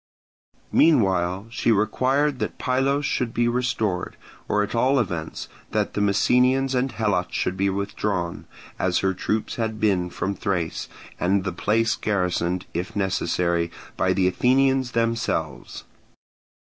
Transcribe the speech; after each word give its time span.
Meanwhile 0.71 1.45
she 1.51 1.71
required 1.71 2.39
that 2.39 2.57
Pylos 2.57 3.05
should 3.05 3.35
be 3.35 3.47
restored, 3.47 4.17
or 4.49 4.63
at 4.63 4.73
all 4.73 4.99
events 4.99 5.47
that 5.73 5.93
the 5.93 6.01
Messenians 6.01 6.73
and 6.73 6.91
Helots 6.91 7.35
should 7.35 7.55
be 7.55 7.69
withdrawn, 7.69 8.47
as 8.79 8.97
her 9.05 9.13
troops 9.13 9.57
had 9.57 9.79
been 9.79 10.09
from 10.09 10.33
Thrace, 10.33 10.89
and 11.19 11.43
the 11.43 11.51
place 11.53 11.95
garrisoned, 11.95 12.65
if 12.73 12.95
necessary, 12.95 13.69
by 13.95 14.11
the 14.11 14.27
Athenians 14.27 14.93
themselves. 14.93 15.83